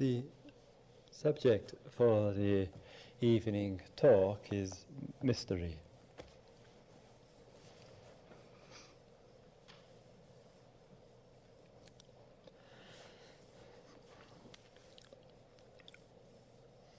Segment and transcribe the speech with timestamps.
[0.00, 0.22] The
[1.10, 2.68] subject for the
[3.20, 4.86] evening talk is
[5.22, 5.76] mystery.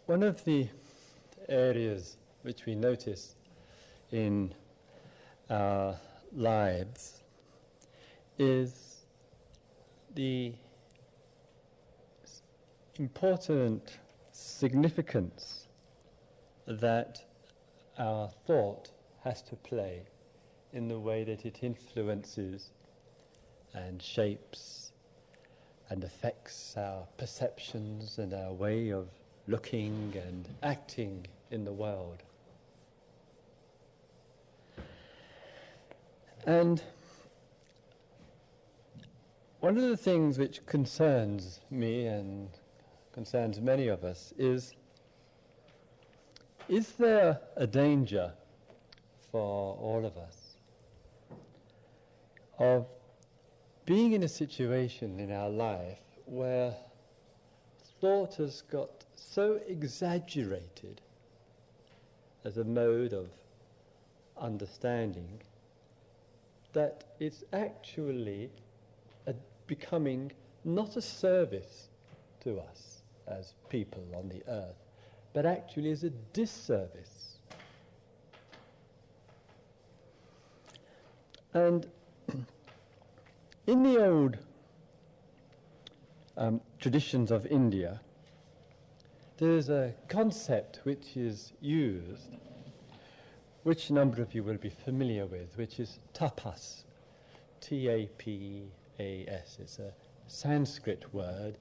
[0.05, 0.67] One of the
[1.49, 3.33] areas which we notice
[4.11, 4.53] in
[5.49, 5.95] our
[6.31, 7.23] lives
[8.37, 8.97] is
[10.13, 10.53] the
[12.99, 13.97] important
[14.31, 15.67] significance
[16.67, 17.23] that
[17.97, 18.91] our thought
[19.23, 20.01] has to play
[20.73, 22.71] in the way that it influences
[23.73, 24.91] and shapes
[25.89, 29.09] and affects our perceptions and our way of
[29.47, 32.23] looking and acting in the world.
[36.45, 36.81] And
[39.59, 42.49] one of the things which concerns me and
[43.13, 44.73] concerns many of us is
[46.69, 48.31] is there a danger
[49.31, 50.55] for all of us
[52.59, 52.85] of
[53.85, 56.73] being in a situation in our life where
[57.99, 61.01] thought has got so exaggerated
[62.45, 63.27] as a mode of
[64.37, 65.41] understanding
[66.73, 68.49] that it's actually
[69.27, 69.33] a
[69.67, 70.31] becoming
[70.63, 71.89] not a service
[72.43, 73.00] to us
[73.31, 74.75] as people on the earth,
[75.33, 77.37] but actually is a disservice.
[81.53, 81.87] And
[83.67, 84.37] in the old
[86.37, 87.99] um, traditions of India,
[89.37, 92.37] there's a concept which is used,
[93.63, 96.83] which a number of you will be familiar with, which is tapas.
[97.59, 98.63] T A P
[98.99, 99.57] A S.
[99.59, 99.93] It's a
[100.27, 101.57] Sanskrit word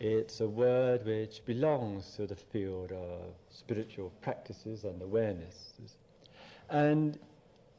[0.00, 5.74] it's a word which belongs to the field of spiritual practices and awareness.
[6.70, 7.18] And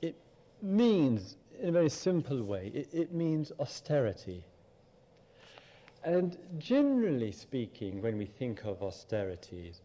[0.01, 0.15] it
[0.61, 4.43] means, in a very simple way, it, it means austerity.
[6.03, 9.81] And generally speaking, when we think of austerities,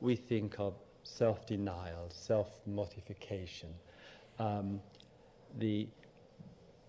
[0.00, 3.72] we think of self denial, self mortification,
[4.38, 4.80] um,
[5.58, 5.86] the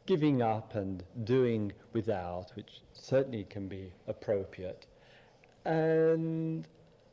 [0.07, 4.88] giving up and doing without, which certainly can be appropriate.
[5.66, 6.66] And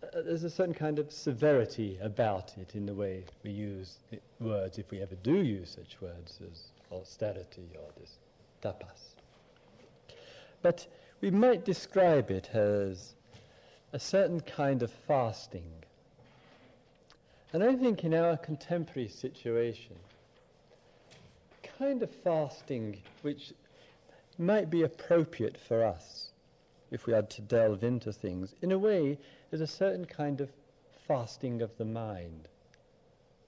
[0.03, 3.99] uh, there's a certain kind of severity about it in the way we use
[4.41, 6.62] words, if we ever do use such words as
[6.93, 8.19] austerity or this
[8.62, 9.16] tapas.
[10.62, 10.87] But
[11.21, 13.15] we might describe it as
[13.93, 15.71] a certain kind of fasting.
[17.53, 19.97] And I think in our contemporary situation,
[21.84, 23.52] kind of fasting which
[24.38, 26.30] might be appropriate for us
[26.90, 29.18] if we had to delve into things, in a way,
[29.52, 30.48] is a certain kind of
[31.06, 32.48] fasting of the mind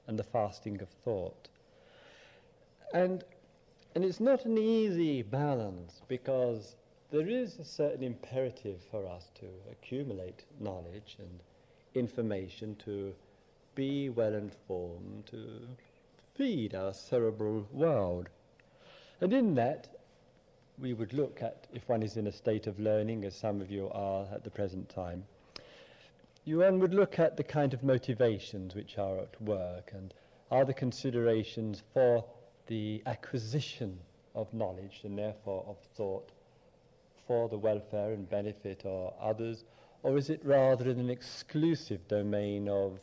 [0.07, 1.49] and the fasting of thought.
[2.93, 3.25] And,
[3.95, 6.77] and it's not an easy balance because
[7.11, 11.41] there is a certain imperative for us to accumulate knowledge and
[11.95, 13.15] information, to
[13.75, 15.67] be well informed, to
[16.37, 18.29] feed our cerebral world.
[19.21, 19.89] And in that,
[20.79, 23.71] we would look at, if one is in a state of learning, as some of
[23.71, 25.25] you are at the present time,
[26.45, 30.15] you one would look at the kind of motivations which are at work and
[30.51, 32.25] are the considerations for
[32.67, 33.99] the acquisition
[34.35, 36.31] of knowledge and therefore of thought
[37.27, 39.65] for the welfare and benefit of others,
[40.03, 43.01] or is it rather in an exclusive domain of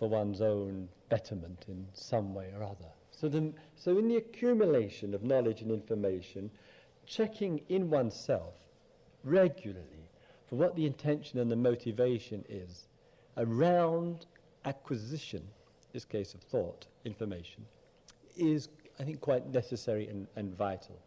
[0.00, 2.88] for one's own betterment in some way or other.
[3.10, 6.50] So, the, so in the accumulation of knowledge and information,
[7.04, 8.54] checking in oneself
[9.24, 10.08] regularly
[10.48, 12.86] for what the intention and the motivation is
[13.36, 14.24] around
[14.64, 15.42] acquisition,
[15.92, 17.66] this case of thought, information,
[18.38, 20.98] is, I think, quite necessary and, and vital.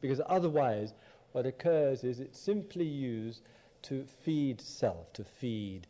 [0.00, 0.94] Because otherwise,
[1.30, 3.42] what occurs is it's simply used
[3.82, 5.86] to feed self, to feed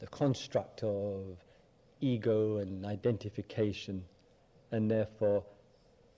[0.00, 1.36] the construct of
[2.00, 4.04] ego and identification,
[4.72, 5.44] and therefore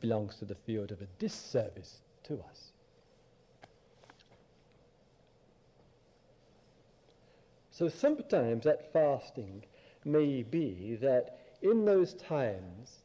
[0.00, 2.72] belongs to the field of a disservice to us.
[7.70, 9.64] So sometimes that fasting
[10.04, 12.98] may be that in those times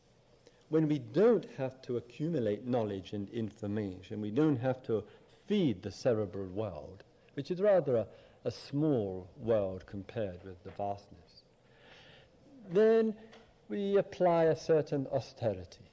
[0.70, 5.04] when we don't have to accumulate knowledge and information, we don't have to
[5.48, 7.04] feed the cerebral world,
[7.36, 8.08] which is rather a,
[8.44, 11.27] a small world compared with the vastness
[12.72, 13.16] then
[13.70, 15.90] we apply a certain austerity,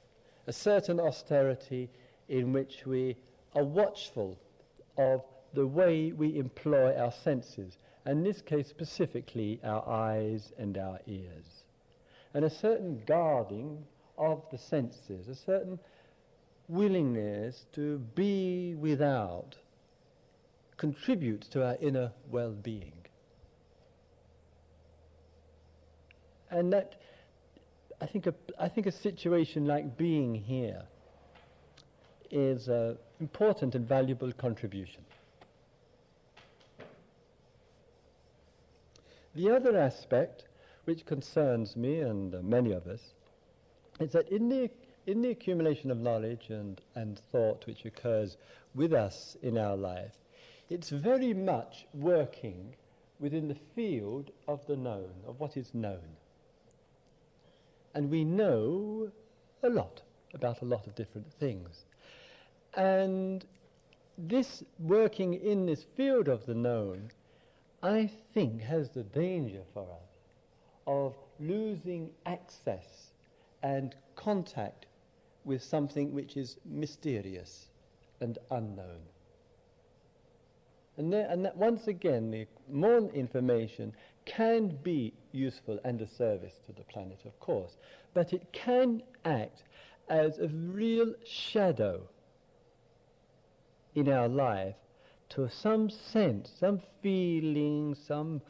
[0.47, 1.91] a certain austerity
[2.29, 3.17] in which we
[3.55, 4.39] are watchful
[4.97, 5.23] of
[5.55, 11.01] the way we employ our senses, and in this case specifically our eyes and our
[11.07, 11.65] ears.
[12.35, 13.85] And a certain guarding
[14.19, 15.79] of the senses, a certain
[16.69, 19.57] willingness to be without
[20.77, 23.04] contributes to our inner well-being.
[26.55, 26.95] And that,
[28.01, 30.85] I think, a, I think a situation like being here
[32.31, 35.03] is an important and valuable contribution.
[39.35, 40.45] The other aspect,
[40.85, 43.01] which concerns me and uh, many of us,
[43.99, 44.71] is that in the,
[45.09, 48.37] in the accumulation of knowledge and, and thought which occurs
[48.77, 50.15] with us in our life,
[50.71, 52.77] it's very much working
[53.19, 56.17] within the field of the known, of what is known.
[57.95, 59.11] And we know
[59.63, 60.03] a lot
[60.35, 61.85] about a lot of different things.
[62.77, 63.45] And
[64.19, 67.11] this working in this field of the known,
[67.83, 70.11] I think, has the danger for us
[70.87, 73.11] of losing access
[73.63, 74.87] and contact
[75.45, 77.67] with something which is mysterious
[78.21, 79.01] and unknown.
[80.97, 83.93] And, there, and that once again, the more information
[84.25, 87.77] can be useful and a service to the planet, of course,
[88.15, 89.63] but it can act
[90.09, 92.01] as a real shadow
[93.95, 94.75] in our life
[95.31, 98.41] to some sense, some feeling, some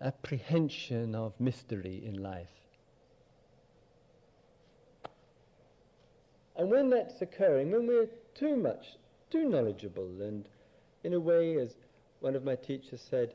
[0.00, 2.48] apprehension of mystery in life.
[6.56, 8.96] And when that's occurring, when we're too much,
[9.30, 10.48] too knowledgeable, and
[11.04, 11.76] in a way, as
[12.20, 13.34] one of my teachers said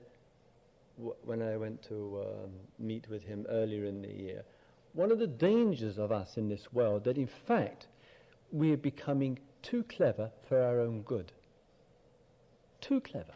[0.98, 4.44] when I went to um, meet with him earlier in the year,
[4.94, 7.88] one of the dangers of us in this world that in fact
[8.51, 11.31] we're becoming too clever for our own good.
[12.81, 13.34] Too clever.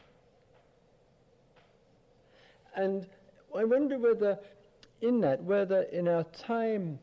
[2.76, 3.08] And
[3.58, 4.38] I wonder whether,
[5.02, 7.00] in that, whether in our time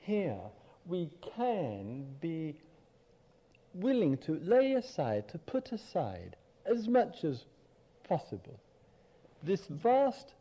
[0.00, 0.38] here,
[0.86, 2.54] we can be
[3.74, 6.36] willing to lay aside, to put aside,
[6.66, 7.44] as much as
[8.04, 8.60] possible,
[9.42, 10.34] this vast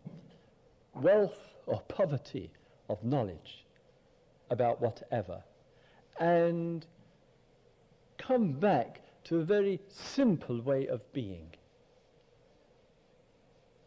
[0.94, 2.52] wealth or poverty
[2.90, 3.66] of knowledge
[4.50, 5.42] about whatever,
[6.20, 6.86] and
[8.18, 11.50] come back to a very simple way of being,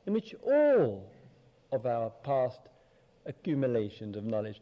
[0.06, 1.11] in which all
[1.72, 2.60] of our past
[3.26, 4.60] accumulations of knowledge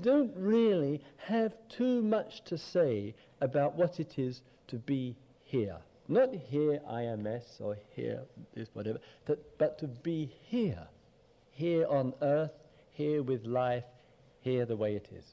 [0.00, 5.78] don't really have too much to say about what it is to be here.
[6.06, 8.20] Not here IMS or here
[8.54, 10.86] this whatever, but, to be here,
[11.52, 12.52] here on earth,
[12.92, 13.84] here with life,
[14.42, 15.24] here the way it is.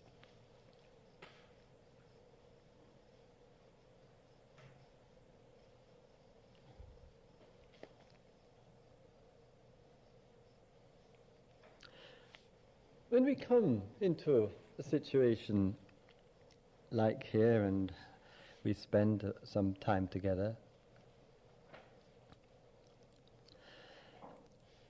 [13.10, 15.76] When we come into a situation
[16.92, 17.92] like here and
[18.64, 20.56] we spend some time together,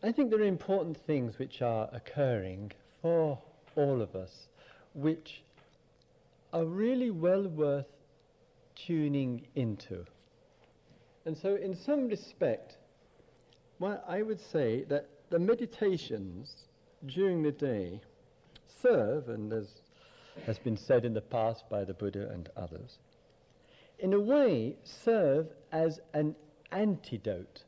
[0.03, 2.71] I think there are important things which are occurring
[3.01, 3.37] for
[3.75, 4.47] all of us,
[4.93, 5.43] which
[6.51, 7.85] are really well worth
[8.75, 10.05] tuning into.
[11.25, 12.77] And so, in some respect,
[13.77, 16.65] well, I would say that the meditations
[17.05, 18.01] during the day
[18.81, 19.81] serve, and as
[20.47, 22.97] has been said in the past by the Buddha and others,
[23.99, 26.35] in a way serve as an
[26.71, 27.65] antidote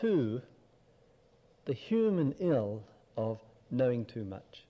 [0.00, 0.40] to
[1.64, 2.82] the human ill
[3.16, 3.38] of
[3.70, 4.64] knowing too much.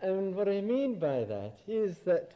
[0.00, 2.32] And what I mean by that is that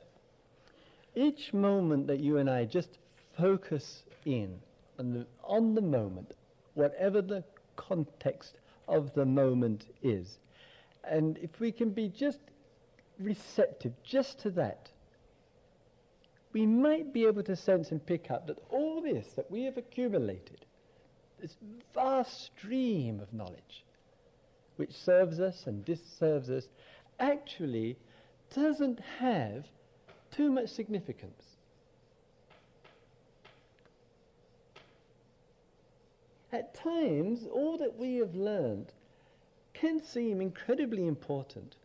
[1.15, 2.99] each moment that you and I just
[3.37, 4.59] focus in
[4.99, 6.33] on the, on the moment,
[6.75, 7.43] whatever the
[7.75, 8.55] context
[8.89, 10.39] of the moment is.
[11.05, 12.41] And if we can be just
[13.19, 14.91] receptive just to that,
[16.57, 19.77] we might be able to sense and pick up that all this that we have
[19.77, 20.65] accumulated,
[21.39, 21.55] this
[21.93, 23.85] vast stream of knowledge,
[24.77, 26.67] which serves us and disserves us,
[27.21, 27.95] actually
[28.55, 29.67] doesn't have
[30.31, 31.43] too much significance.
[36.53, 38.95] At times, all that we have learned
[39.75, 41.77] can seem incredibly important.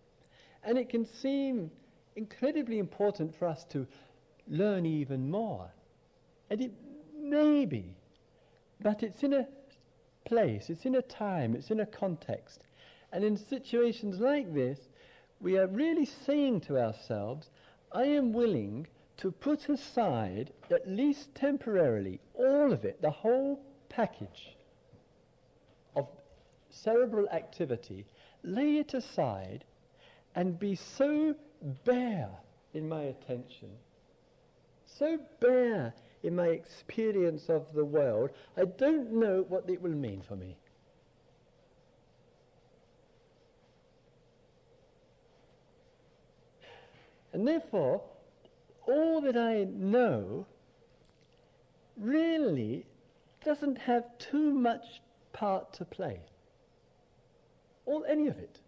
[0.64, 1.72] And it can seem
[2.16, 3.86] incredibly important for us to
[4.52, 5.72] learn even more.
[6.52, 6.74] And it
[7.18, 7.96] may be,
[8.82, 9.48] but it's in a
[10.26, 12.62] place, it's in a time, it's in a context.
[13.12, 14.80] And in situations like this,
[15.40, 17.50] we are really saying to ourselves,
[17.92, 24.56] I am willing to put aside, at least temporarily, all of it, the whole package
[25.96, 26.08] of
[26.70, 28.06] cerebral activity,
[28.44, 29.64] lay it aside
[30.36, 31.36] and be so
[31.86, 32.30] bare
[32.74, 33.70] in my attention,
[35.02, 40.22] so bare in my experience of the world, I don't know what it will mean
[40.22, 40.58] for me.
[47.34, 48.04] And therefore,
[48.86, 50.46] all that I know
[51.98, 52.86] really
[53.44, 55.02] doesn't have too much
[55.34, 56.20] part to play.
[57.88, 58.60] Or any of it.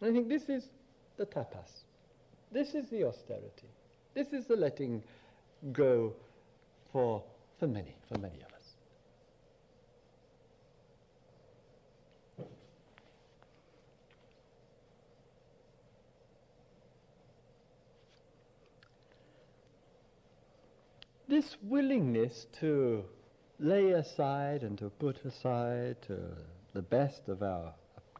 [0.00, 0.68] I think this is
[1.16, 1.84] the tapas.
[2.52, 3.68] This is the austerity.
[4.14, 5.02] This is the letting
[5.72, 6.14] go
[6.92, 7.22] for,
[7.58, 8.58] for many, for many of us.
[21.26, 23.04] This willingness to
[23.58, 26.18] lay aside and to put aside to
[26.72, 27.74] the best of our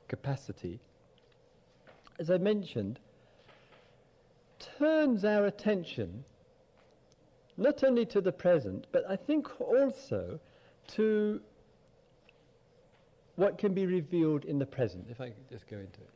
[0.08, 0.80] capacity
[2.19, 2.99] as I mentioned,
[4.79, 6.25] turns our attention
[7.57, 10.39] not only to the present, but I think also
[10.89, 11.41] to
[13.37, 16.11] what can be revealed in the present, if I could just go into it.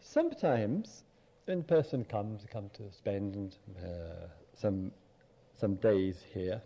[0.00, 1.02] Sometimes,
[1.46, 4.90] when a person comes, come to spend uh, some,
[5.58, 6.60] some days here,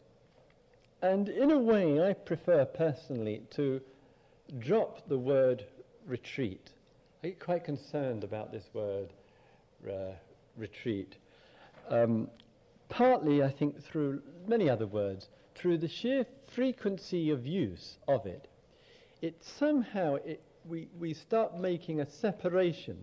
[1.03, 3.81] and in a way I prefer personally to
[4.59, 5.67] drop the word
[6.07, 6.71] retreat
[7.25, 9.15] I get quite concerned about this word
[9.89, 10.13] uh,
[10.59, 11.17] retreat.
[11.89, 12.29] Um,
[12.91, 18.47] partly, I think, through many other words, through the sheer frequency of use of it.
[19.23, 22.99] It somehow, it, we, we start making a separation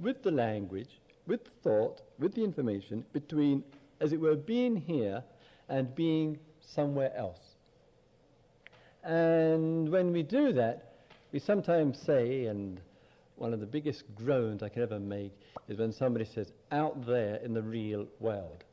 [0.00, 3.62] with the language, with the thought, with the information, between,
[4.00, 5.22] as it were, being here
[5.68, 7.54] and being somewhere else.
[9.04, 10.94] And when we do that,
[11.30, 12.80] we sometimes say, and
[13.36, 15.32] one of the biggest groans I can ever make
[15.68, 18.64] is when somebody says, out there in the real world.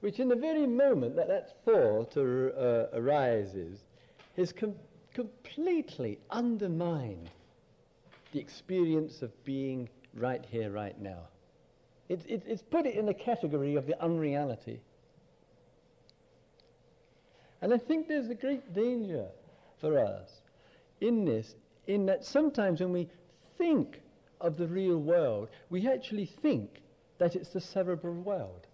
[0.00, 3.80] Which, in the very moment that that thought uh, arises,
[4.36, 4.74] has com-
[5.12, 7.30] completely undermined
[8.32, 11.28] the experience of being right here, right now.
[12.08, 14.80] It's, it's, it's put it in the category of the unreality.
[17.60, 19.26] And I think there's a great danger
[19.80, 20.30] for us
[21.00, 21.54] in this,
[21.86, 23.08] in that sometimes when we
[23.58, 24.00] think
[24.40, 26.80] of the real world, we actually think
[27.18, 28.66] that it's the cerebral world.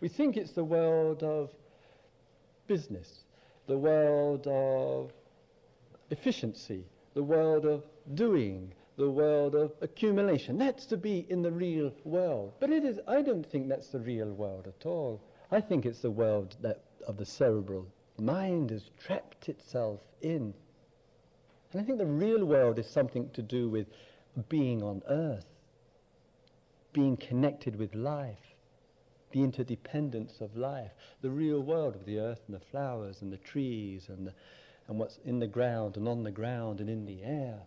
[0.00, 1.50] We think it's the world of
[2.66, 3.24] business,
[3.66, 5.12] the world of
[6.10, 6.84] efficiency,
[7.14, 7.82] the world of
[8.14, 10.58] doing, the world of accumulation.
[10.58, 12.52] That's to be in the real world.
[12.60, 15.20] But it is, I don't think that's the real world at all.
[15.50, 17.86] I think it's the world that of the cerebral
[18.18, 20.54] mind has trapped itself in.
[21.72, 23.86] And I think the real world is something to do with
[24.48, 25.46] being on earth,
[26.92, 28.56] being connected with life,
[29.32, 33.38] the interdependence of life, the real world of the earth and the flowers and the
[33.38, 34.34] trees and, the,
[34.88, 37.60] and what's in the ground and on the ground and in the air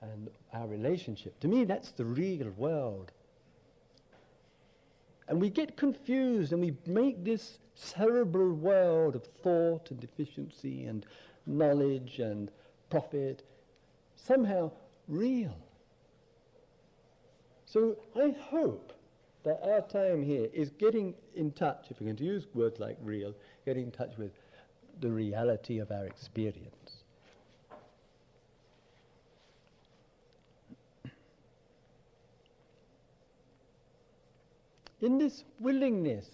[0.00, 1.38] and our relationship.
[1.40, 3.10] To me, that's the real world.
[5.26, 11.04] And we get confused and we make this cerebral world of thought and efficiency and
[11.46, 12.50] knowledge and
[12.90, 13.42] profit
[14.16, 14.70] somehow
[15.06, 15.56] real.
[17.70, 18.94] So I hope
[19.44, 23.34] that our time here is getting in touch, if going to use words like real,
[23.66, 24.32] getting in touch with
[25.00, 27.04] the reality of our experience.
[35.02, 36.26] In this willingness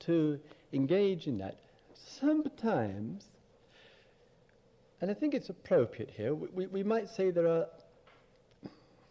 [0.00, 0.38] to
[0.72, 1.58] engage in that,
[1.94, 3.24] sometimes,
[5.00, 7.66] and I think it's appropriate here, we, we might say there are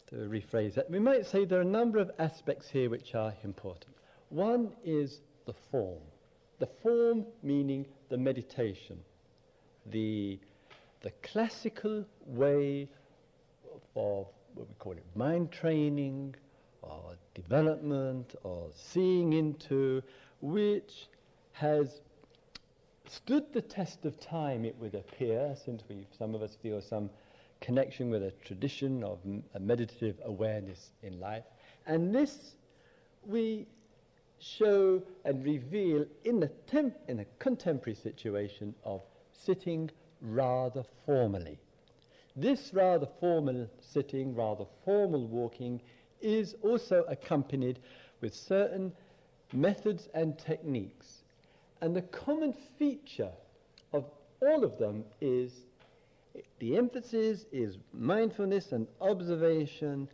[0.10, 3.34] to rephrase that, we might say there are a number of aspects here which are
[3.44, 3.96] important.
[4.30, 6.02] One is the form.
[6.60, 9.00] The form meaning the meditation,
[9.86, 10.40] the,
[11.02, 12.90] the classical way
[13.96, 16.36] of what we call it mind training
[16.82, 20.02] or development or seeing into,
[20.42, 21.08] which
[21.54, 22.02] has
[23.08, 27.10] stood the test of time, it would appear, since we some of us feel some
[27.62, 29.20] connection with a tradition of
[29.54, 31.44] a meditative awareness in life.
[31.86, 32.56] And this
[33.26, 33.68] we
[34.40, 39.02] show and reveal in, temp- in a contemporary situation of
[39.32, 39.90] sitting
[40.22, 41.58] rather formally.
[42.36, 45.82] this rather formal sitting, rather formal walking,
[46.22, 47.80] is also accompanied
[48.22, 48.94] with certain
[49.54, 51.24] methods and techniques.
[51.82, 53.32] And the common feature
[53.94, 54.06] of
[54.42, 55.66] all of them is
[56.60, 60.08] the emphasis is mindfulness and observation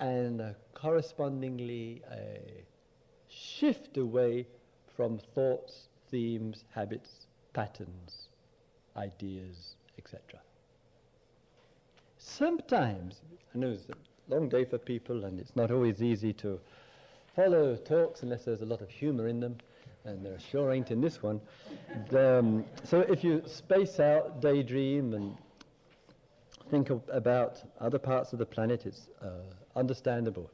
[0.00, 2.64] and uh, correspondingly a
[3.28, 4.46] shift away
[4.96, 8.28] from thoughts, themes, habits, patterns,
[8.96, 10.20] ideas, etc.
[12.18, 13.20] Sometimes,
[13.54, 16.58] I know it's a long day for people and it's not always easy to
[17.34, 19.56] follow talks unless there's a lot of humor in them,
[20.04, 21.40] and there sure ain't in this one.
[22.16, 25.36] Um, so if you space out, daydream, and
[26.74, 29.28] think of, about other parts of the planet, it's uh,
[29.76, 30.50] understandable.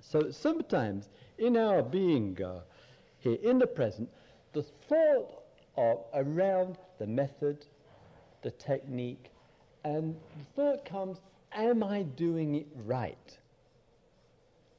[0.00, 2.62] So sometimes in our being uh,
[3.20, 4.08] here in the present,
[4.52, 5.44] the thought
[5.76, 7.66] of around the method,
[8.42, 9.30] the technique,
[9.84, 11.18] and the thought comes,
[11.52, 13.38] am I doing it right?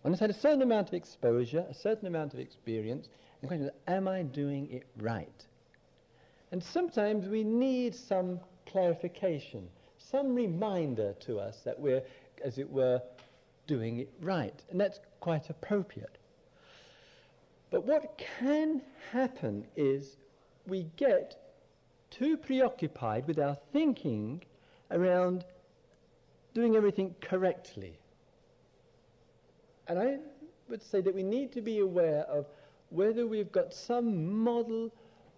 [0.02, 3.08] When it's had a certain amount of exposure, a certain amount of experience,
[3.40, 5.46] the question is, am I doing it right?
[6.52, 9.70] And sometimes we need some clarification,
[10.12, 12.04] some reminder to us that we're,
[12.44, 13.02] as it were,
[13.66, 14.64] doing it right.
[14.70, 16.18] And that's quite appropriate.
[17.70, 20.16] But what can happen is
[20.66, 21.36] we get
[22.10, 24.42] too preoccupied with our thinking
[24.92, 25.44] around
[26.54, 28.00] doing everything correctly.
[29.88, 30.18] And I
[30.70, 32.46] would say that we need to be aware of
[32.90, 34.94] whether we've got some model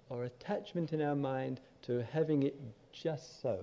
[0.09, 2.59] or attachment in our mind to having it
[2.91, 3.59] just so.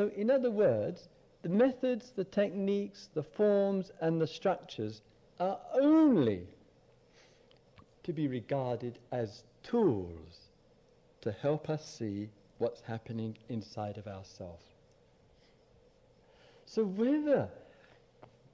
[0.00, 1.10] So, in other words,
[1.42, 5.02] the methods, the techniques, the forms, and the structures
[5.38, 6.46] are only
[8.04, 10.48] to be regarded as tools
[11.20, 14.64] to help us see what's happening inside of ourselves.
[16.64, 17.50] So whether,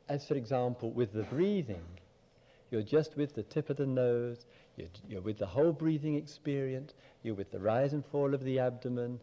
[0.09, 1.87] as for example, with the breathing,
[2.73, 6.93] you're just with the tip of the nose, you're, you're with the whole breathing experience,
[7.23, 9.21] you're with the rise and fall of the abdomen,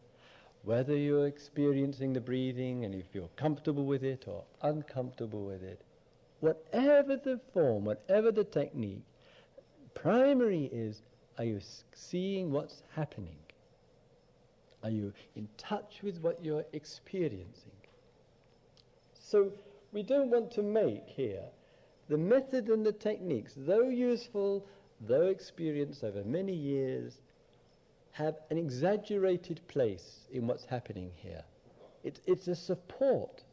[0.64, 5.62] whether you're experiencing the breathing and if you feel comfortable with it or uncomfortable with
[5.62, 5.82] it,
[6.40, 9.04] whatever the form, whatever the technique,
[9.94, 11.02] primary is
[11.38, 11.60] are you
[11.94, 13.38] seeing what's happening?
[14.84, 17.72] Are you in touch with what you're experiencing?
[19.14, 19.52] So
[19.92, 21.46] we don't want to make here
[22.10, 24.66] the method and the techniques, though useful,
[25.02, 27.20] though experienced over many years,
[28.14, 31.44] have an exaggerated place in what's happening here.
[32.04, 33.44] It, it's a support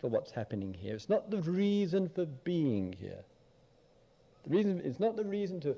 [0.00, 0.94] for what's happening here.
[0.94, 3.24] It's not the reason for being here.
[4.44, 5.76] The reason it's not the reason to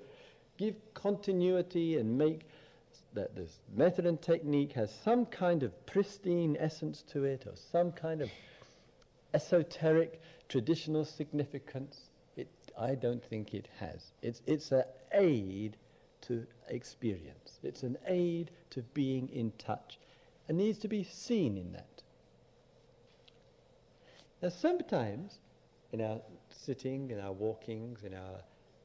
[0.57, 2.42] give continuity and make
[3.14, 7.92] that this method and technique has some kind of pristine essence to it or some
[7.92, 8.31] kind of
[9.35, 12.00] esoteric traditional significance.
[12.37, 14.12] It, I don't think it has.
[14.22, 15.76] It's, it's an aid
[16.22, 17.58] to experience.
[17.62, 19.98] It's an aid to being in touch
[20.48, 22.02] and needs to be seen in that.
[24.42, 25.38] Now sometimes
[25.92, 28.40] in our sitting, in our walkings, in our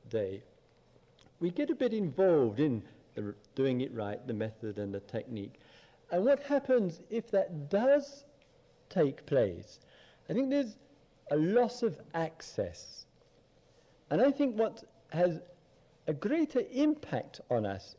[0.09, 0.43] day,
[1.39, 2.83] we get a bit involved in
[3.15, 5.59] the, doing it right, the method and the technique.
[6.11, 8.25] And what happens if that does
[8.89, 9.79] take place
[10.29, 10.75] I think there's
[11.31, 13.05] a loss of access.
[14.09, 15.39] And I think what has
[16.07, 17.95] a greater impact on us,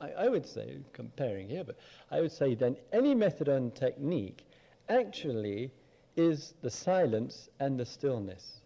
[0.00, 1.76] I, I, would say, comparing here, but
[2.10, 4.44] I would say than any method and technique
[4.88, 5.72] actually
[6.16, 8.60] is the silence and the stillness.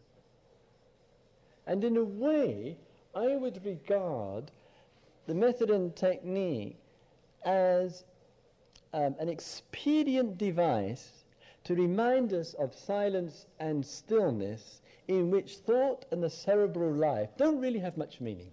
[1.66, 2.76] And in a way,
[3.14, 4.50] I would regard
[5.26, 6.76] the method and technique
[7.44, 8.04] as
[8.92, 11.24] um, an expedient device
[11.64, 17.60] to remind us of silence and stillness in which thought and the cerebral life don't
[17.60, 18.52] really have much meaning.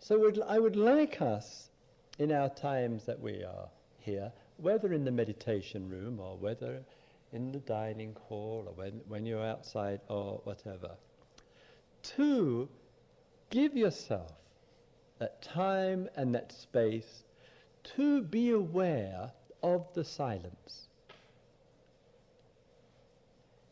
[0.00, 1.70] So I would like us,
[2.18, 6.82] in our times that we are here, whether in the meditation room or whether
[7.32, 10.90] in the dining hall or when, when you're outside or whatever,
[12.02, 12.68] to
[13.50, 14.32] give yourself
[15.18, 17.24] that time and that space
[17.96, 20.88] to be aware of the silence.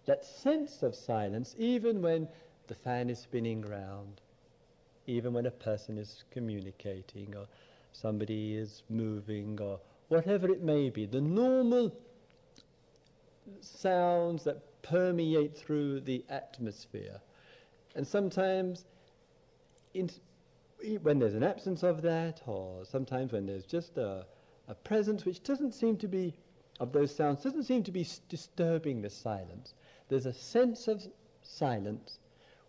[0.06, 2.28] That sense of silence, even when
[2.66, 4.20] the fan is spinning round,
[5.06, 7.46] even when a person is communicating or
[7.92, 11.92] somebody is moving or whatever it may be, the normal
[13.60, 17.20] sounds that permeate through the atmosphere.
[17.94, 18.84] And sometimes
[19.94, 20.10] in,
[21.02, 24.26] when there's an absence of that, or sometimes when there's just a,
[24.68, 26.34] a presence which doesn't seem to be,
[26.80, 29.74] of those sounds, doesn't seem to be disturbing the silence,
[30.12, 31.02] there's a sense of
[31.42, 32.18] silence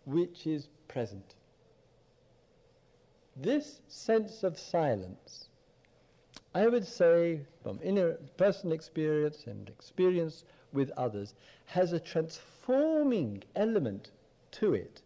[0.06, 1.34] which is present.
[3.36, 5.50] This sense of silence,
[6.54, 11.34] I would say, from inner personal experience and experience with others,
[11.66, 14.10] has a transforming element
[14.52, 15.02] to it,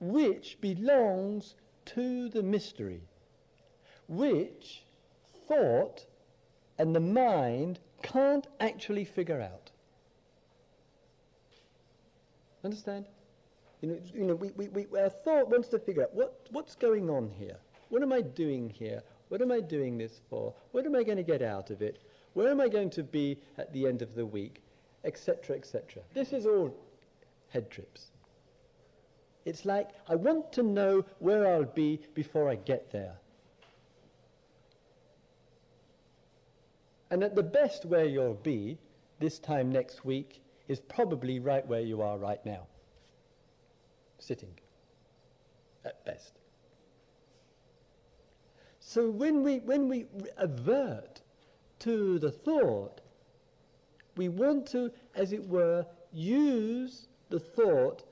[0.00, 1.56] which belongs
[1.96, 3.02] to the mystery,
[4.08, 4.82] which
[5.46, 6.06] thought
[6.78, 9.65] and the mind can't actually figure out.
[12.64, 13.06] Understand?
[13.80, 16.74] You know, you know we, we, we, our thought wants to figure out what, what's
[16.74, 17.56] going on here.
[17.88, 19.02] What am I doing here?
[19.28, 20.54] What am I doing this for?
[20.72, 21.98] What am I going to get out of it?
[22.34, 24.62] Where am I going to be at the end of the week?
[25.04, 26.02] Etc., etc.
[26.14, 26.74] This is all
[27.48, 28.10] head trips.
[29.44, 33.14] It's like I want to know where I'll be before I get there.
[37.10, 38.78] And at the best, where you'll be
[39.20, 42.66] this time next week is probably right where you are right now,
[44.18, 44.54] sitting,
[45.84, 46.32] at best.
[48.80, 51.20] So when we, when we avert
[51.80, 53.00] to the thought,
[54.16, 58.04] we want to, as it were, use the thought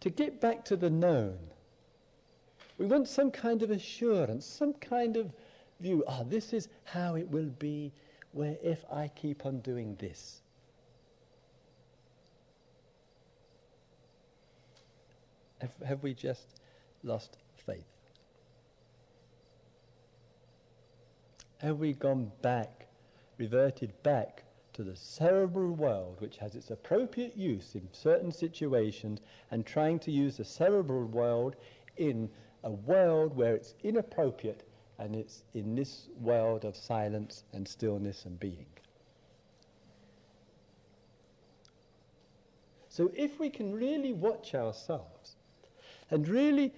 [0.00, 1.38] to get back to the known.
[2.78, 5.32] We want some kind of assurance, some kind of
[5.80, 6.04] view.
[6.06, 7.92] Ah, this is how it will be
[8.32, 10.42] where if I keep on doing this.
[15.60, 16.46] Have, have we just
[17.02, 17.84] lost faith?
[21.58, 22.86] Have we gone back,
[23.36, 24.44] reverted back
[24.74, 30.12] to the cerebral world, which has its appropriate use in certain situations, and trying to
[30.12, 31.56] use the cerebral world
[31.96, 32.30] in
[32.62, 34.62] a world where it's inappropriate
[34.98, 38.66] and it's in this world of silence and stillness and being.
[42.88, 45.36] So if we can really watch ourselves
[46.10, 46.72] and really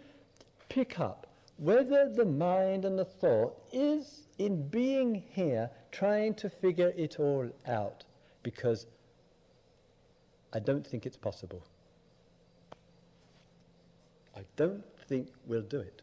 [0.69, 6.93] pick up whether the mind and the thought is in being here trying to figure
[6.97, 8.05] it all out
[8.43, 8.87] because
[10.53, 11.63] I don't think it's possible.
[14.35, 16.03] I don't think we'll do it.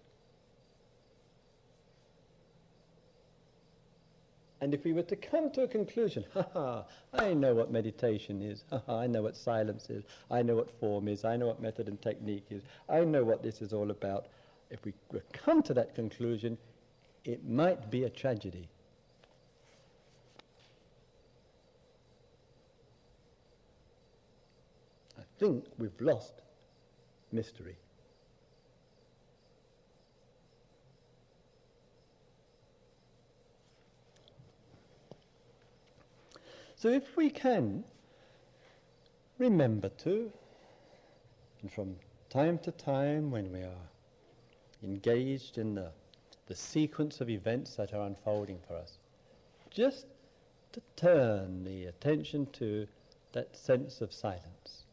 [4.59, 8.41] And if we were to come to a conclusion, ha ha, I know what meditation
[8.41, 11.47] is, ha ha, I know what silence is, I know what form is, I know
[11.47, 14.27] what method and technique is, I know what this is all about.
[14.69, 16.57] If we were come to that conclusion,
[17.23, 18.67] it might be a tragedy.
[25.17, 26.41] I think we've lost
[27.31, 27.77] mystery.
[36.77, 37.83] So if we can
[39.39, 40.31] remember to,
[41.61, 41.95] and from
[42.29, 43.89] time to time when we are
[44.83, 45.89] engaged in the,
[46.45, 48.99] the sequence of events that are unfolding for us,
[49.71, 50.05] just
[50.73, 52.87] to turn the attention to
[53.33, 54.83] that sense of silence,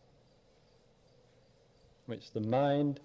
[2.06, 3.00] which the mind,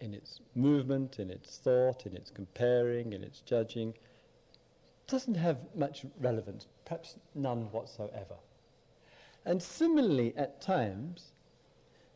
[0.00, 3.92] in its movement, in its thought, in its comparing, in its judging,
[5.10, 8.36] doesn't have much relevance, perhaps none whatsoever.
[9.44, 11.32] And similarly, at times,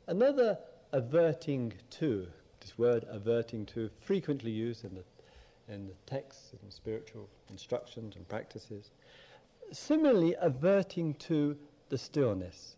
[0.07, 0.59] another
[0.93, 2.27] averting to,
[2.61, 5.05] this word averting to, frequently used in the,
[5.73, 8.91] in the texts and spiritual instructions and practices,
[9.73, 11.57] similarly averting to
[11.89, 12.77] the stillness.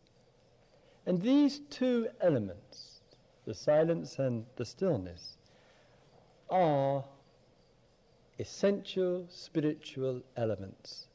[1.04, 3.00] And these two elements,
[3.44, 5.36] the silence and the stillness,
[6.48, 7.04] are
[8.38, 11.08] essential spiritual elements.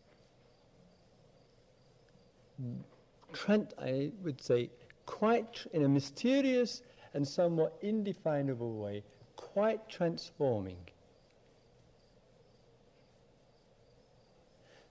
[3.34, 4.70] Trent, I would say,
[5.06, 6.82] quite in a mysterious
[7.14, 9.04] and somewhat indefinable way,
[9.36, 10.78] quite transforming.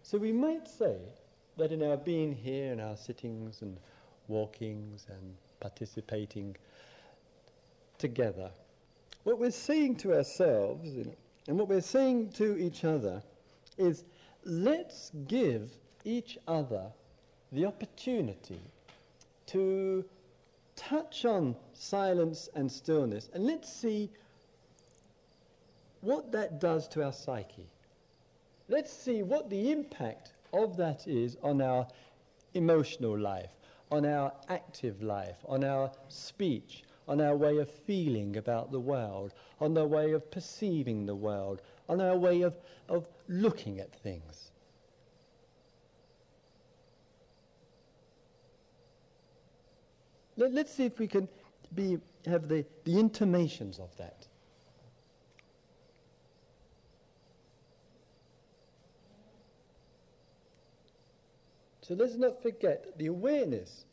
[0.03, 0.97] So we might say
[1.57, 3.79] that in our being here, in our sittings and
[4.29, 6.57] walkings and participating
[7.99, 8.51] together,
[9.23, 11.15] what we're saying to ourselves, you know,
[11.49, 13.23] and what we're saying to each other
[13.79, 14.05] is
[14.45, 15.71] let's give
[16.05, 16.87] each other
[17.53, 18.61] the opportunity
[19.47, 20.05] to
[20.77, 24.11] touch on silence and stillness and let's see
[26.01, 27.67] what that does to our psyche.
[28.69, 31.87] Let's see what the impact of that is on our
[32.55, 33.51] emotional life,
[33.91, 39.35] on our active life, on our speech, on our way of feeling about the world,
[39.61, 42.57] on our way of perceiving the world, on our way of,
[42.89, 44.53] of looking at things.
[50.37, 51.29] Let, us see if we can
[51.75, 54.29] be, have the, the intimations of that.
[61.83, 63.85] So let's not forget the awareness,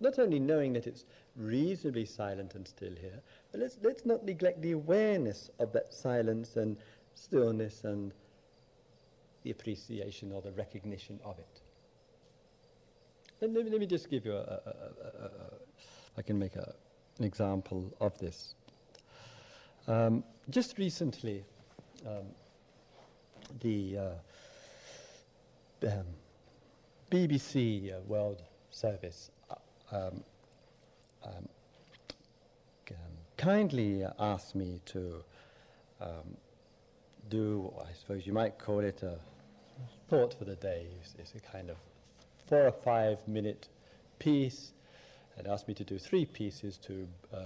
[0.00, 1.04] not only knowing that it's
[1.38, 3.20] reasonably silent and still here,
[3.52, 6.76] but let's, let's not neglect the awareness of that silence and
[7.14, 8.12] stillness and
[9.44, 11.60] the appreciation or the recognition of it.
[13.40, 14.72] Let, let, me, let me just give you a, a,
[15.04, 15.30] a, a
[16.16, 16.64] I can make an
[17.20, 18.54] example of this.
[19.86, 21.44] Um, just recently,
[22.04, 22.26] um,
[23.60, 26.06] the uh, um,
[27.10, 29.54] BBC uh, World Service uh,
[29.96, 30.24] um,
[31.24, 31.48] um,
[33.38, 35.24] kindly asked me to
[36.00, 36.36] um,
[37.30, 39.14] do, I suppose you might call it a
[40.10, 40.86] thought for the day.
[41.18, 41.76] It's, a kind of
[42.46, 43.68] four or five minute
[44.18, 44.72] piece
[45.36, 47.38] and asked me to do three pieces to, uh,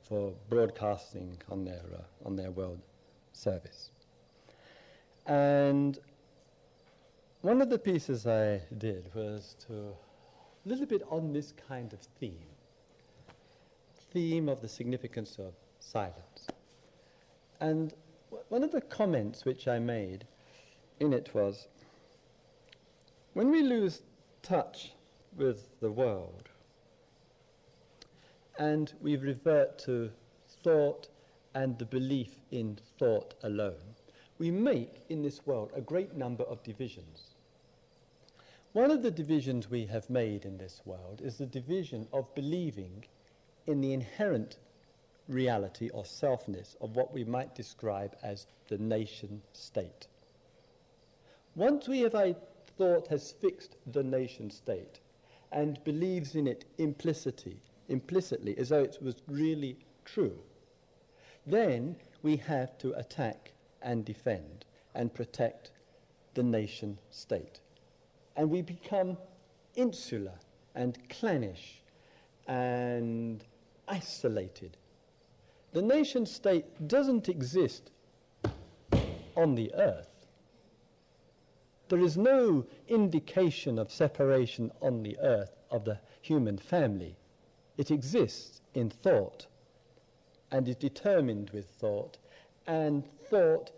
[0.00, 2.80] for broadcasting on their, uh, on their world
[3.32, 3.90] service.
[5.26, 5.98] And
[7.42, 11.98] one of the pieces I did was to a little bit on this kind of
[12.20, 12.55] theme
[14.16, 16.46] theme of the significance of silence.
[17.60, 17.92] And
[18.48, 20.26] one of the comments which I made
[21.00, 21.68] in it was
[23.34, 24.00] when we lose
[24.40, 24.92] touch
[25.36, 26.48] with the world
[28.58, 30.10] and we revert to
[30.64, 31.08] thought
[31.54, 33.96] and the belief in thought alone,
[34.38, 37.34] we make in this world a great number of divisions.
[38.72, 43.04] One of the divisions we have made in this world is the division of believing
[43.66, 44.58] in the inherent
[45.28, 50.06] reality or selfness of what we might describe as the nation state.
[51.54, 52.36] Once we have a
[52.76, 55.00] thought has fixed the nation state
[55.52, 60.38] and believes in it implicitly, implicitly as though it was really true,
[61.46, 63.52] then we have to attack
[63.82, 65.70] and defend and protect
[66.34, 67.60] the nation state.
[68.36, 69.16] And we become
[69.76, 70.34] insular
[70.74, 71.82] and clannish
[72.46, 73.44] and
[73.88, 74.76] isolated.
[75.72, 77.90] The nation state doesn't exist
[79.36, 80.26] on the earth.
[81.88, 87.16] There is no indication of separation on the earth of the human family.
[87.76, 89.46] It exists in thought
[90.50, 92.18] and is determined with thought,
[92.66, 93.70] and thought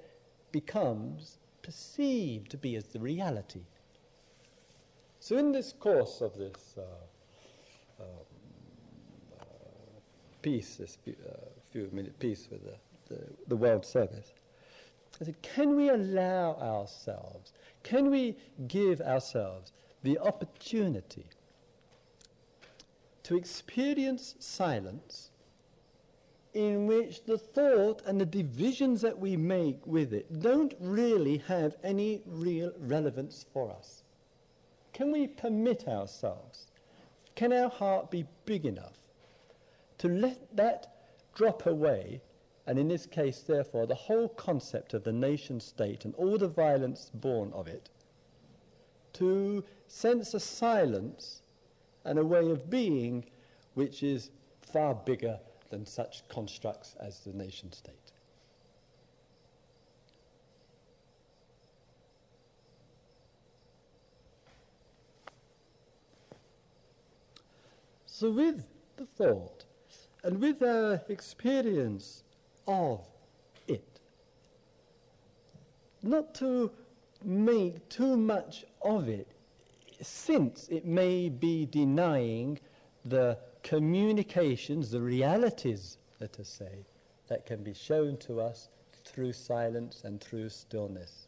[0.53, 3.65] becomes perceived to be as the reality.
[5.21, 8.05] So, in this course of this uh, uh,
[10.49, 11.31] piece, this uh,
[11.71, 14.33] few minute piece with the, the, the World Service.
[15.21, 18.35] I said, can we allow ourselves, can we
[18.67, 19.73] give ourselves
[20.05, 21.27] the opportunity
[23.25, 25.31] to experience silence
[26.55, 31.77] in which the thought and the divisions that we make with it don't really have
[31.85, 34.03] any real relevance for us?
[34.95, 36.69] Can we permit ourselves?
[37.35, 38.98] Can our heart be big enough
[39.99, 40.95] to let that
[41.35, 42.21] drop away,
[42.67, 46.49] and in this case, therefore, the whole concept of the nation state and all the
[46.49, 47.89] violence born of it,
[49.15, 51.43] to sense a silence
[52.05, 53.25] and a way of being
[53.75, 54.31] which is
[54.61, 55.39] far bigger
[55.71, 57.95] than such constructs as the nation state.
[68.07, 68.65] So, with
[68.97, 69.65] the thought
[70.23, 72.25] and with our experience
[72.67, 73.07] of
[73.67, 74.01] it.
[76.03, 76.71] Not to
[77.25, 79.29] make too much of it,
[80.01, 82.59] since it may be denying
[83.05, 86.85] the communications, the realities, let us say,
[87.29, 88.69] that can be shown to us
[89.05, 91.28] through silence and through stillness.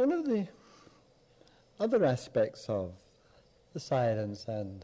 [0.00, 0.48] One of the
[1.78, 2.94] other aspects of
[3.74, 4.82] the silence and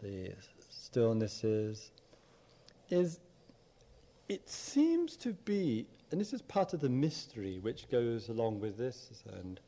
[0.00, 0.34] the
[0.70, 1.90] stillnesses
[2.90, 3.18] is
[4.28, 8.78] it seems to be, and this is part of the mystery which goes along with
[8.78, 9.58] this and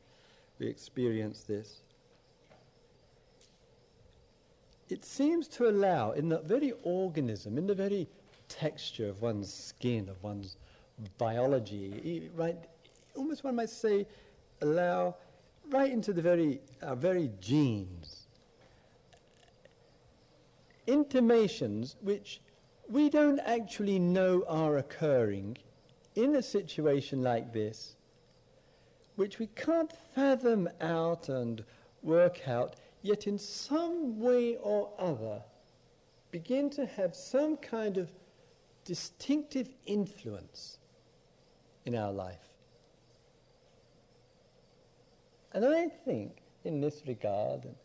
[0.59, 1.81] we experience this.
[4.87, 8.07] It seems to allow, in the very organism, in the very
[8.47, 10.55] texture of one's skin, of one's
[11.17, 12.65] biology, right,
[13.15, 14.07] almost one might say,
[14.61, 15.15] allow
[15.69, 18.27] right into the very, our very genes,
[20.87, 22.41] intimations which
[22.89, 25.57] we don't actually know are occurring
[26.15, 27.95] in a situation like this,
[29.15, 31.63] which we can't fathom out and
[32.03, 35.41] work out, yet in some way or other
[36.31, 38.11] begin to have some kind of
[38.83, 40.79] distinctive influence
[41.85, 42.50] in our life.
[45.53, 47.75] And I think, in this regard, and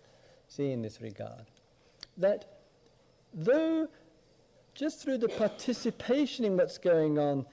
[0.48, 1.44] see in this regard,
[2.16, 2.44] that
[3.34, 3.88] though
[4.74, 7.46] just through the participation in what's going on,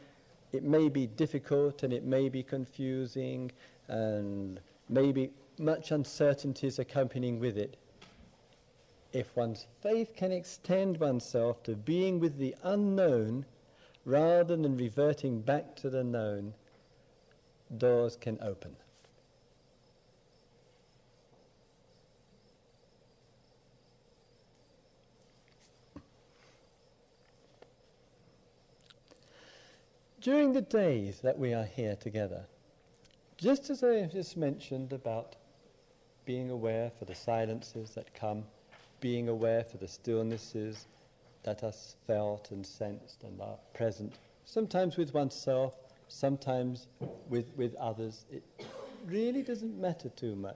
[0.52, 3.52] it may be difficult and it may be confusing
[3.88, 7.78] and maybe much uncertainty is accompanying with it.
[9.14, 13.46] If one's faith can extend oneself to being with the unknown
[14.06, 16.54] rather than reverting back to the known,
[17.78, 18.76] doors can open.
[30.24, 32.46] During the days that we are here together,
[33.36, 35.36] just as I have just mentioned about
[36.24, 38.46] being aware for the silences that come,
[39.02, 40.86] being aware for the stillnesses
[41.44, 41.74] that are
[42.08, 44.14] felt and sensed and are present,
[44.46, 45.76] sometimes with oneself,
[46.08, 46.88] sometimes
[47.28, 48.44] with, with others, it
[49.06, 50.56] really doesn't matter too much.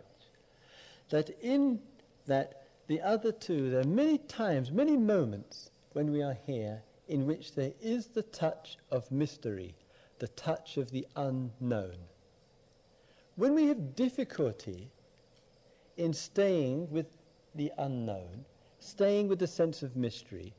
[1.09, 1.81] That in
[2.25, 7.25] that the other two, there are many times, many moments when we are here in
[7.25, 9.75] which there is the touch of mystery,
[10.19, 11.97] the touch of the unknown.
[13.35, 14.89] When we have difficulty
[15.95, 17.07] in staying with
[17.55, 18.45] the unknown,
[18.79, 20.53] staying with the sense of mystery,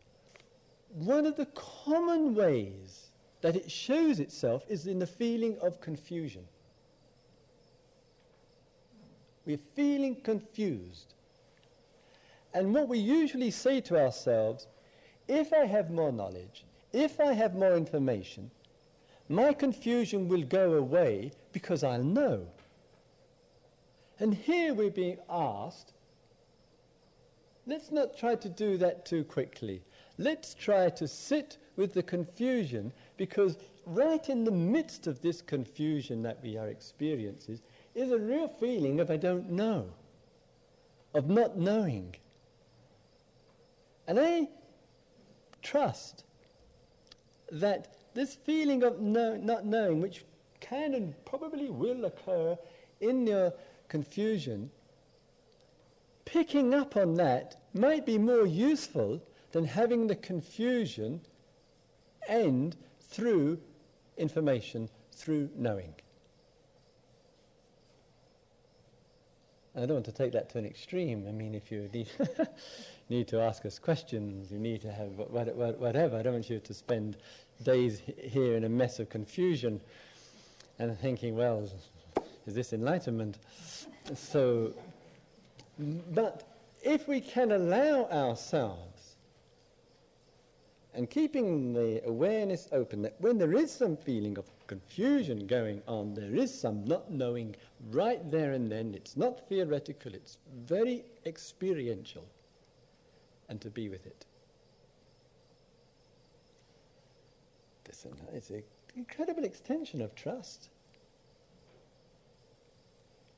[0.91, 6.45] one of the common ways that it shows itself is in the feeling of confusion.
[9.45, 11.15] We're feeling confused.
[12.55, 14.67] And what we usually say to ourselves
[15.29, 18.51] if I have more knowledge, if I have more information,
[19.29, 22.47] my confusion will go away because I'll know.
[24.19, 25.93] And here we're being asked,
[27.67, 29.83] let's not try to do that too quickly.
[30.17, 36.23] Let's try to sit with the confusion because right in the midst of this confusion
[36.23, 37.61] that we are experiencing
[37.95, 39.91] is a real feeling of I don't know,
[41.15, 42.17] of not knowing.
[44.09, 44.49] And I
[45.69, 46.25] trust
[47.53, 50.25] that this feeling of not knowing, which
[50.61, 52.57] can and probably will occur
[53.01, 53.53] in your
[53.89, 54.71] confusion,
[56.25, 59.21] picking up on that might be more useful
[59.53, 61.21] than having the confusion
[62.27, 63.59] end through
[64.17, 65.95] information, through knowing.
[69.77, 71.27] I don't want to take that to an extreme.
[71.29, 72.09] I mean, if you need,
[73.09, 76.17] need to ask us questions, you need to have whatever.
[76.17, 77.17] I don't want you to spend
[77.63, 79.81] days here in a mess of confusion
[80.79, 81.69] and thinking, well,
[82.47, 83.39] is this enlightenment?
[84.15, 84.73] So,
[85.79, 86.45] but
[86.83, 88.98] if we can allow ourselves
[90.99, 96.13] and keeping the awareness open that when there is some feeling of confusion going on,
[96.13, 97.55] there is some not knowing
[97.93, 102.25] right there and then, it's not theoretical, it's very experiential,
[103.49, 104.27] and to be with it.
[107.89, 108.65] It's an
[108.97, 110.69] incredible extension of trust.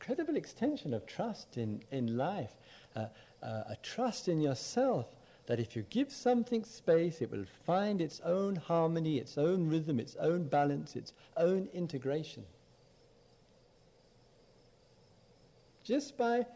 [0.01, 2.55] Incredible extension of trust in, in life,
[2.97, 3.09] uh,
[3.43, 5.15] uh, a trust in yourself
[5.51, 9.99] that if you give something space, it will find its own harmony, its own rhythm,
[9.99, 12.45] its own balance, its own integration.
[15.83, 16.47] Just by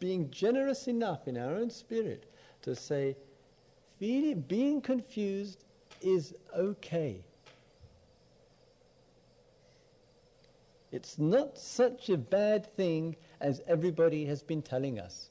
[0.00, 2.24] being generous enough in our own spirit
[2.62, 3.14] to say,
[4.00, 5.62] feeling, being confused
[6.00, 7.20] is okay.
[10.90, 15.30] It's not such a bad thing as everybody has been telling us.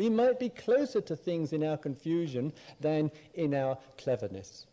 [0.00, 4.64] We might be closer to things in our confusion than in our cleverness.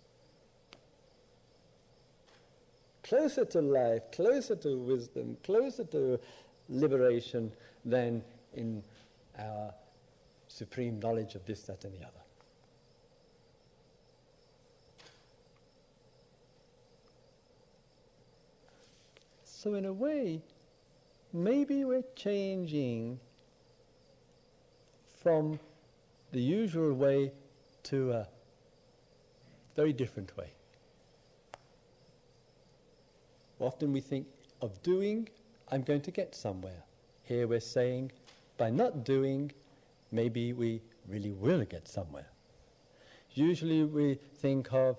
[3.03, 6.17] Closer to life, closer to wisdom, closer to
[6.69, 7.51] liberation
[7.83, 8.23] than
[8.53, 8.81] in
[9.37, 9.73] our
[10.47, 12.23] supreme knowledge of this, that, and the other.
[19.43, 20.41] So, in a way,
[21.33, 23.19] maybe we're changing
[25.27, 25.59] from
[26.31, 27.29] the usual way
[27.83, 28.25] to a
[29.75, 30.49] very different way.
[33.59, 34.25] Often we think
[34.61, 35.27] of doing,
[35.69, 36.81] I'm going to get somewhere.
[37.23, 38.13] Here we're saying,
[38.55, 39.51] by not doing,
[40.13, 42.29] maybe we really will get somewhere.
[43.33, 44.97] Usually we think of,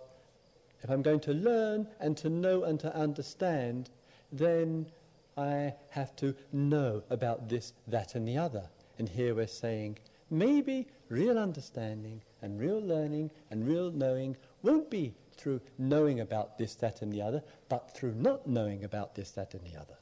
[0.83, 3.89] if I'm going to learn and to know and to understand,
[4.31, 4.91] then
[5.39, 8.69] I have to know about this, that, and the other.
[8.99, 9.97] And here we're saying,
[10.31, 16.75] maybe real understanding and real learning and real knowing won't be through knowing about this,
[16.77, 19.97] that, and the other, but through not knowing about this, that, and the other.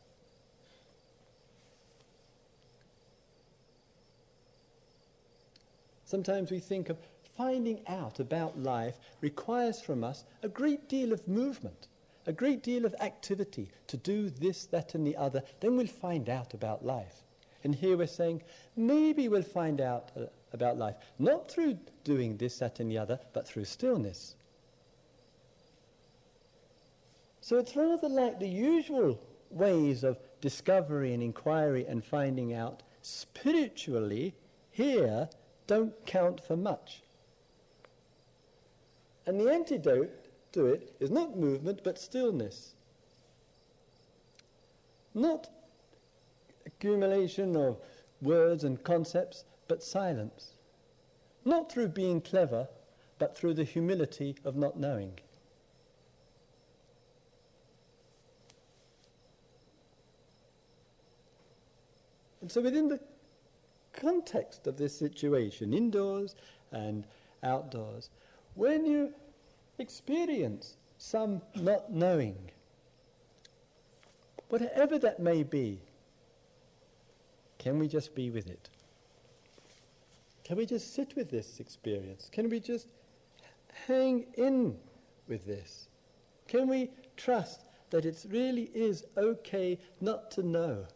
[6.05, 6.99] Sometimes we think of
[7.37, 11.89] finding out about life requires from us a great deal of movement,
[12.27, 15.43] a great deal of activity to do this, that, and the other.
[15.61, 17.23] Then we'll find out about life.
[17.67, 18.45] And here we're saying
[18.77, 23.19] maybe we'll find out uh, about life, not through doing this, that, and the other,
[23.33, 24.37] but through stillness.
[27.41, 29.19] So it's rather like the usual
[29.51, 34.33] ways of discovery and inquiry and finding out spiritually
[34.71, 35.29] here
[35.67, 37.03] don't count for much.
[39.27, 42.75] And the antidote to it is not movement but stillness.
[45.15, 45.49] Not
[46.79, 47.79] accumulation of
[48.23, 50.53] words and concepts, but silence.
[51.45, 52.69] Not through being clever,
[53.19, 55.19] but through the humility of not knowing.
[62.41, 63.01] And so, within the
[63.93, 66.37] context of this situation, indoors
[66.71, 67.07] and
[67.43, 68.11] outdoors,
[68.55, 69.13] when you
[69.79, 72.37] experience some not knowing,
[74.49, 75.81] whatever that may be,
[77.59, 78.69] can we just be with it?
[80.45, 82.29] Can we just sit with this experience?
[82.31, 82.87] Can we just
[83.87, 84.77] hang in
[85.29, 85.89] with this?
[86.47, 90.87] Can we trust that it really is okay not to know?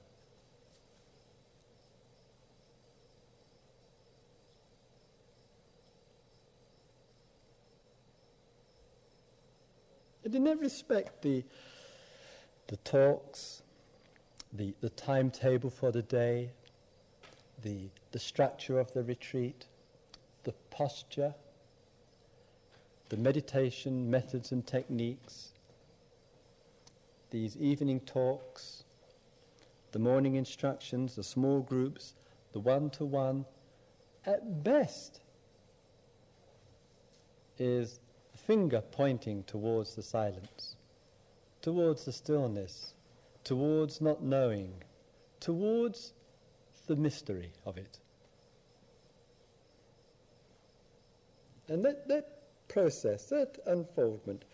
[10.24, 11.42] And in that respect, the,
[12.68, 13.62] the talks,
[14.53, 16.51] the, the timetable for the day,
[17.62, 19.66] the, the structure of the retreat,
[20.44, 21.34] the posture,
[23.09, 25.51] the meditation methods and techniques,
[27.30, 28.84] these evening talks,
[29.92, 32.14] the morning instructions, the small groups,
[32.53, 33.44] the one to one,
[34.26, 35.20] at best
[37.59, 38.01] is
[38.46, 40.76] finger pointing towards the silence,
[41.62, 42.94] towards the stillness,
[43.45, 44.72] towards not knowing,
[45.41, 46.12] towards
[46.86, 47.99] the mystery of it.
[51.68, 54.45] And that, that process, that unfoldment,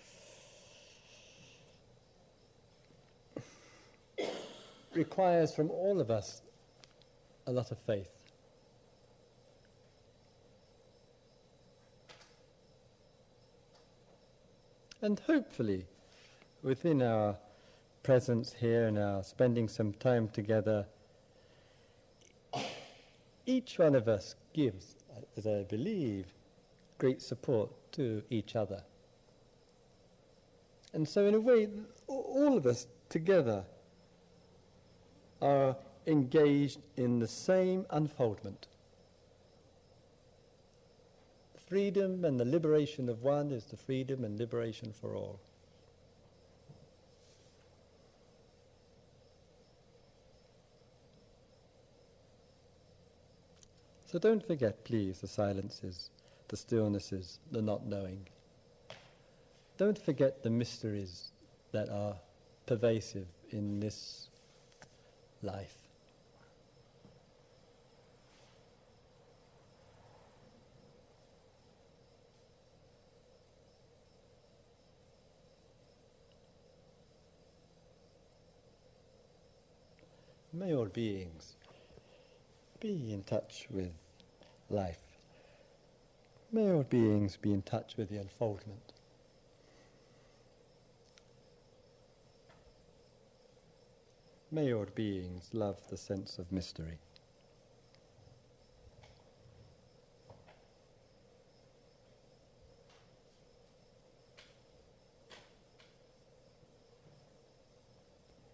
[4.95, 6.43] requires from all of us
[7.47, 8.11] a lot of faith.
[15.03, 15.87] And hopefully,
[16.63, 17.37] within our
[18.07, 20.87] presence here and our spending some time together,
[23.47, 24.95] each one of us gives,
[25.37, 26.27] as I believe,
[26.99, 28.81] great support to each other.
[30.95, 31.69] And so, in a way,
[32.07, 33.65] all of us together
[35.43, 35.75] are
[36.07, 38.69] engaged in the same unfoldment
[41.67, 45.41] freedom and the liberation of one is the freedom and liberation for all.
[54.17, 56.09] So don't forget, please, the silences,
[56.49, 58.27] the stillnesses, the not knowing.
[59.77, 61.33] Don't forget the mysteries
[61.73, 62.17] that are
[62.65, 64.31] pervasive in this
[65.43, 65.77] life.
[80.55, 81.57] May all beings
[82.81, 83.93] be in touch with
[84.71, 85.01] life.
[86.53, 88.93] May all beings be in touch with the unfoldment.
[94.51, 96.99] May all beings love the sense of mystery.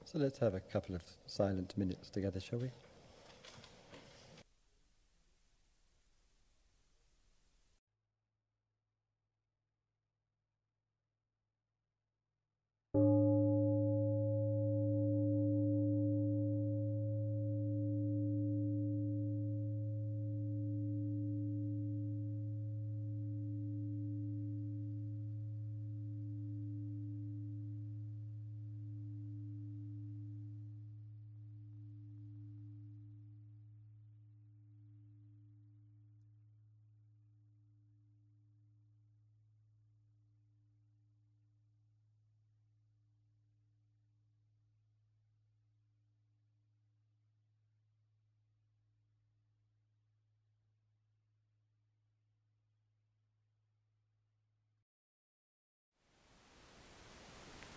[0.05, 2.71] So let's have a couple of silent minutes together, shall we?